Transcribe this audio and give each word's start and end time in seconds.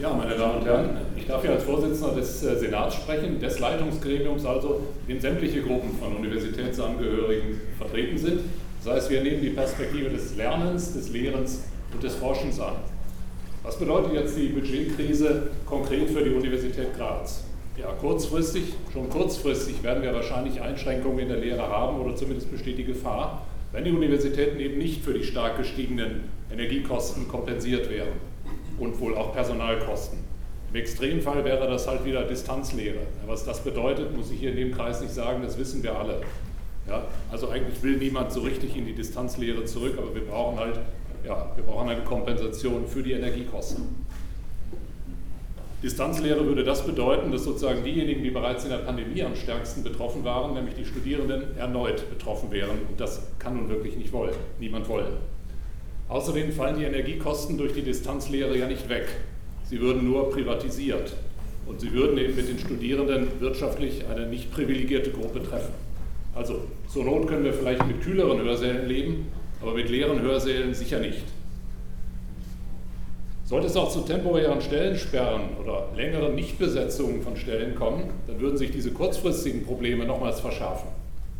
Ja, 0.00 0.12
meine 0.12 0.36
Damen 0.36 0.60
und 0.60 0.64
Herren, 0.64 0.96
ich 1.16 1.26
darf 1.26 1.42
hier 1.42 1.50
als 1.50 1.64
Vorsitzender 1.64 2.14
des 2.14 2.44
äh, 2.44 2.56
Senats 2.56 2.94
sprechen, 2.94 3.40
des 3.40 3.58
Leitungsgremiums 3.58 4.44
also, 4.44 4.80
in 5.08 5.20
sämtliche 5.20 5.60
Gruppen 5.60 5.90
von 5.98 6.14
Universitätsangehörigen 6.14 7.60
vertreten 7.76 8.16
sind. 8.16 8.42
Das 8.84 8.94
heißt, 8.94 9.10
wir 9.10 9.22
nehmen 9.24 9.42
die 9.42 9.50
Perspektive 9.50 10.08
des 10.08 10.36
Lernens, 10.36 10.92
des 10.92 11.10
Lehrens 11.10 11.64
und 11.92 12.00
des 12.00 12.14
Forschens 12.14 12.60
an. 12.60 12.74
Was 13.64 13.76
bedeutet 13.76 14.12
jetzt 14.12 14.36
die 14.36 14.46
Budgetkrise 14.50 15.48
konkret 15.66 16.08
für 16.10 16.22
die 16.22 16.30
Universität 16.30 16.96
Graz? 16.96 17.42
Ja, 17.76 17.88
kurzfristig, 18.00 18.74
schon 18.92 19.10
kurzfristig 19.10 19.82
werden 19.82 20.04
wir 20.04 20.14
wahrscheinlich 20.14 20.60
Einschränkungen 20.60 21.18
in 21.18 21.28
der 21.28 21.38
Lehre 21.38 21.68
haben 21.68 22.00
oder 22.00 22.14
zumindest 22.14 22.52
besteht 22.52 22.78
die 22.78 22.84
Gefahr, 22.84 23.42
wenn 23.72 23.82
die 23.82 23.90
Universitäten 23.90 24.60
eben 24.60 24.78
nicht 24.78 25.02
für 25.04 25.12
die 25.12 25.24
stark 25.24 25.58
gestiegenen 25.58 26.30
Energiekosten 26.52 27.26
kompensiert 27.26 27.90
werden 27.90 28.37
und 28.78 29.00
wohl 29.00 29.16
auch 29.16 29.32
Personalkosten. 29.32 30.18
Im 30.70 30.76
Extremfall 30.76 31.44
wäre 31.44 31.68
das 31.68 31.88
halt 31.88 32.04
wieder 32.04 32.24
Distanzlehre. 32.24 33.00
Was 33.26 33.44
das 33.44 33.60
bedeutet, 33.60 34.16
muss 34.16 34.30
ich 34.30 34.40
hier 34.40 34.50
in 34.50 34.56
dem 34.56 34.72
Kreis 34.72 35.00
nicht 35.00 35.14
sagen, 35.14 35.42
das 35.42 35.58
wissen 35.58 35.82
wir 35.82 35.98
alle. 35.98 36.20
Ja, 36.86 37.04
also 37.30 37.48
eigentlich 37.48 37.82
will 37.82 37.96
niemand 37.96 38.32
so 38.32 38.40
richtig 38.40 38.76
in 38.76 38.86
die 38.86 38.94
Distanzlehre 38.94 39.64
zurück, 39.64 39.94
aber 39.98 40.14
wir 40.14 40.24
brauchen 40.24 40.58
halt 40.58 40.78
ja, 41.24 41.52
wir 41.54 41.64
brauchen 41.64 41.88
eine 41.88 42.02
Kompensation 42.02 42.86
für 42.86 43.02
die 43.02 43.12
Energiekosten. 43.12 44.06
Distanzlehre 45.82 46.44
würde 46.44 46.64
das 46.64 46.84
bedeuten, 46.84 47.30
dass 47.30 47.44
sozusagen 47.44 47.84
diejenigen, 47.84 48.24
die 48.24 48.30
bereits 48.30 48.64
in 48.64 48.70
der 48.70 48.78
Pandemie 48.78 49.22
am 49.22 49.36
stärksten 49.36 49.84
betroffen 49.84 50.24
waren, 50.24 50.54
nämlich 50.54 50.74
die 50.74 50.84
Studierenden, 50.84 51.56
erneut 51.56 52.08
betroffen 52.10 52.50
wären. 52.50 52.78
Und 52.88 52.98
das 52.98 53.22
kann 53.38 53.56
nun 53.56 53.68
wirklich 53.68 53.96
nicht 53.96 54.12
wollen, 54.12 54.34
niemand 54.58 54.88
wollen. 54.88 55.12
Außerdem 56.08 56.52
fallen 56.52 56.78
die 56.78 56.84
Energiekosten 56.84 57.58
durch 57.58 57.74
die 57.74 57.82
Distanzlehre 57.82 58.56
ja 58.56 58.66
nicht 58.66 58.88
weg. 58.88 59.06
Sie 59.64 59.80
würden 59.80 60.08
nur 60.08 60.30
privatisiert. 60.30 61.12
Und 61.66 61.80
sie 61.80 61.92
würden 61.92 62.16
eben 62.16 62.34
mit 62.34 62.48
den 62.48 62.58
Studierenden 62.58 63.28
wirtschaftlich 63.40 64.06
eine 64.08 64.26
nicht 64.26 64.50
privilegierte 64.50 65.10
Gruppe 65.10 65.42
treffen. 65.42 65.74
Also 66.34 66.62
zur 66.88 67.04
Not 67.04 67.26
können 67.26 67.44
wir 67.44 67.52
vielleicht 67.52 67.86
mit 67.86 68.00
kühleren 68.00 68.40
Hörsälen 68.40 68.88
leben, 68.88 69.26
aber 69.60 69.74
mit 69.74 69.90
leeren 69.90 70.22
Hörsälen 70.22 70.72
sicher 70.72 70.98
nicht. 70.98 71.24
Sollte 73.44 73.66
es 73.66 73.76
auch 73.76 73.90
zu 73.90 74.00
temporären 74.00 74.60
Stellensperren 74.60 75.56
oder 75.62 75.88
längeren 75.96 76.34
Nichtbesetzungen 76.34 77.22
von 77.22 77.36
Stellen 77.36 77.74
kommen, 77.74 78.04
dann 78.26 78.40
würden 78.40 78.56
sich 78.56 78.70
diese 78.70 78.90
kurzfristigen 78.90 79.64
Probleme 79.64 80.04
nochmals 80.04 80.40
verschärfen. 80.40 80.88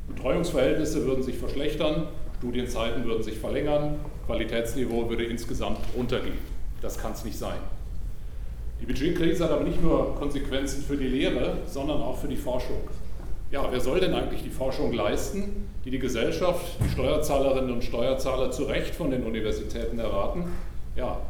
Betreuungsverhältnisse 0.09 1.07
würden 1.07 1.23
sich 1.23 1.37
verschlechtern, 1.37 2.09
Studienzeiten 2.39 3.05
würden 3.05 3.23
sich 3.23 3.39
verlängern, 3.39 3.97
Qualitätsniveau 4.27 5.09
würde 5.09 5.25
insgesamt 5.25 5.81
runtergehen. 5.97 6.39
Das 6.81 6.99
kann 6.99 7.13
es 7.13 7.25
nicht 7.25 7.39
sein. 7.39 7.59
Die 8.81 8.87
Budgetkrise 8.87 9.45
hat 9.45 9.51
aber 9.51 9.65
nicht 9.65 9.83
nur 9.83 10.15
Konsequenzen 10.17 10.83
für 10.83 10.97
die 10.97 11.09
Lehre, 11.09 11.59
sondern 11.67 12.01
auch 12.01 12.19
für 12.19 12.29
die 12.29 12.37
Forschung 12.37 12.79
ja, 13.51 13.67
wer 13.71 13.81
soll 13.81 14.01
denn 14.01 14.13
eigentlich 14.13 14.43
die 14.43 14.51
Forschung 14.51 14.93
leisten, 14.93 15.69
die 15.85 15.91
die 15.91 15.99
Gesellschaft, 15.99 16.67
die 16.85 16.91
Steuerzahlerinnen 16.91 17.73
und 17.73 17.83
Steuerzahler 17.83 18.51
zu 18.51 18.65
Recht 18.65 18.95
von 18.95 19.11
den 19.11 19.23
Universitäten 19.23 19.99
erwarten, 19.99 20.45
ja, 20.97 21.21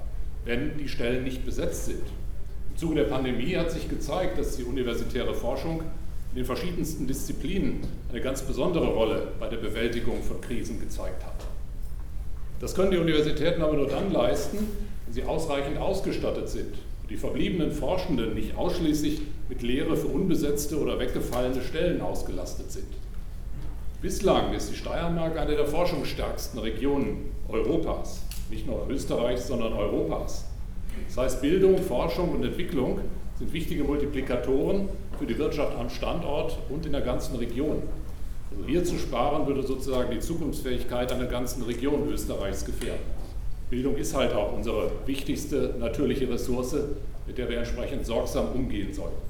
wenn 0.45 0.77
die 0.79 0.89
Stellen 0.89 1.23
nicht 1.23 1.45
besetzt 1.45 1.87
sind? 1.87 2.03
Im 2.71 2.77
Zuge 2.77 2.97
der 2.97 3.05
Pandemie 3.05 3.57
hat 3.57 3.71
sich 3.71 3.89
gezeigt, 3.89 4.39
dass 4.39 4.57
die 4.57 4.65
universitäre 4.65 5.35
Forschung 5.35 5.83
in 6.31 6.37
den 6.37 6.45
verschiedensten 6.45 7.07
Disziplinen 7.07 7.81
eine 8.11 8.21
ganz 8.21 8.43
besondere 8.43 8.89
Rolle 8.89 9.29
bei 9.41 9.49
der 9.49 9.57
Bewältigung 9.57 10.23
von 10.23 10.41
Krisen 10.41 10.81
gezeigt 10.81 11.25
hat. 11.25 11.47
Das 12.61 12.75
können 12.75 12.91
die 12.91 12.99
Universitäten 12.99 13.63
aber 13.63 13.75
nur 13.75 13.89
dann 13.89 14.13
leisten, 14.13 14.59
wenn 15.05 15.15
sie 15.15 15.25
ausreichend 15.25 15.79
ausgestattet 15.79 16.49
sind 16.49 16.75
und 17.03 17.11
die 17.11 17.17
verbliebenen 17.17 17.73
Forschenden 17.73 18.35
nicht 18.35 18.57
ausschließlich 18.57 19.23
mit 19.49 19.63
Lehre 19.63 19.97
für 19.97 20.09
unbesetzte 20.09 20.79
oder 20.79 20.99
weggefallene 20.99 21.63
Stellen 21.63 22.01
ausgelastet 22.01 22.71
sind. 22.73 22.89
Bislang 24.03 24.53
ist 24.53 24.71
die 24.71 24.77
Steiermark 24.77 25.37
eine 25.39 25.57
der 25.57 25.67
forschungsstärksten 25.67 26.61
Regionen 26.61 27.31
Europas, 27.49 28.23
nicht 28.51 28.67
nur 28.67 28.87
Österreichs, 28.89 29.49
sondern 29.49 29.73
Europas. 29.73 30.45
Das 31.07 31.17
heißt, 31.17 31.41
Bildung, 31.41 31.79
Forschung 31.79 32.31
und 32.31 32.45
Entwicklung 32.45 33.01
sind 33.39 33.53
wichtige 33.53 33.85
Multiplikatoren 33.85 34.89
für 35.19 35.27
die 35.27 35.39
Wirtschaft 35.39 35.77
am 35.77 35.89
Standort 35.89 36.59
und 36.69 36.85
in 36.87 36.93
der 36.93 37.03
ganzen 37.03 37.37
Region. 37.37 37.83
Also 38.51 38.65
hier 38.67 38.85
zu 38.85 38.99
sparen 38.99 39.47
würde 39.47 39.63
sozusagen 39.63 40.11
die 40.11 40.21
Zukunftsfähigkeit 40.21 41.13
einer 41.13 41.27
ganzen 41.27 41.63
Region 41.63 42.09
Österreichs 42.09 42.65
gefährden. 42.65 43.03
Bildung 43.71 43.97
ist 43.97 44.17
halt 44.17 44.33
auch 44.33 44.53
unsere 44.55 44.91
wichtigste 45.07 45.75
natürliche 45.79 46.29
Ressource, 46.29 46.75
mit 47.27 47.39
der 47.39 47.49
wir 47.49 47.59
entsprechend 47.59 48.07
sorgsam 48.07 48.49
umgehen 48.53 48.93
sollten. 48.93 49.21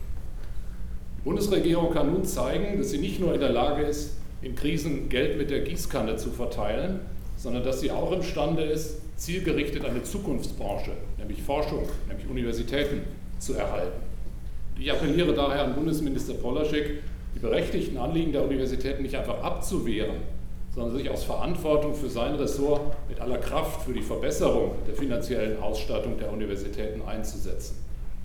Die 1.18 1.22
Bundesregierung 1.22 1.92
kann 1.92 2.12
nun 2.12 2.24
zeigen, 2.24 2.78
dass 2.78 2.90
sie 2.90 2.98
nicht 2.98 3.20
nur 3.20 3.34
in 3.34 3.40
der 3.40 3.50
Lage 3.50 3.82
ist, 3.82 4.16
in 4.40 4.54
Krisen 4.54 5.08
Geld 5.08 5.36
mit 5.36 5.50
der 5.50 5.60
Gießkanne 5.60 6.16
zu 6.16 6.30
verteilen, 6.30 7.00
sondern 7.36 7.64
dass 7.64 7.80
sie 7.80 7.90
auch 7.90 8.12
imstande 8.12 8.62
ist, 8.62 9.00
zielgerichtet 9.16 9.84
eine 9.84 10.04
Zukunftsbranche, 10.04 10.92
nämlich 11.18 11.42
Forschung, 11.42 11.88
nämlich 12.06 12.28
Universitäten, 12.28 13.02
zu 13.38 13.54
erhalten. 13.54 14.00
Ich 14.78 14.90
appelliere 14.92 15.34
daher 15.34 15.64
an 15.64 15.74
Bundesminister 15.74 16.34
Polaschek, 16.34 17.02
die 17.34 17.38
berechtigten 17.40 17.96
Anliegen 17.98 18.32
der 18.32 18.44
Universitäten 18.44 19.02
nicht 19.02 19.16
einfach 19.16 19.42
abzuwehren, 19.42 20.16
sondern 20.74 20.96
sich 20.96 21.10
aus 21.10 21.24
Verantwortung 21.24 21.94
für 21.94 22.08
sein 22.08 22.34
Ressort 22.36 22.80
mit 23.08 23.20
aller 23.20 23.38
Kraft 23.38 23.82
für 23.82 23.92
die 23.92 24.02
Verbesserung 24.02 24.72
der 24.86 24.94
finanziellen 24.94 25.60
Ausstattung 25.60 26.16
der 26.18 26.32
Universitäten 26.32 27.02
einzusetzen. 27.02 27.76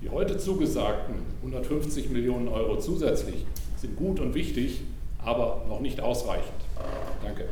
Die 0.03 0.09
heute 0.09 0.38
zugesagten 0.38 1.16
150 1.41 2.09
Millionen 2.09 2.47
Euro 2.50 2.78
zusätzlich 2.78 3.46
sind 3.78 3.96
gut 3.96 4.19
und 4.19 4.35
wichtig, 4.35 4.81
aber 5.23 5.66
noch 5.68 5.79
nicht 5.79 6.02
ausreichend. 6.02 6.52
Danke. 7.23 7.46